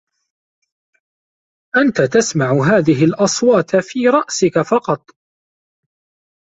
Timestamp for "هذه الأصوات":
2.67-3.75